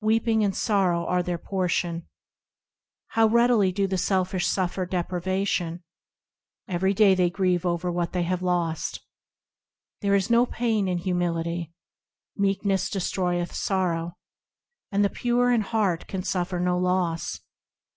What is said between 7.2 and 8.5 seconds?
grieve over that they have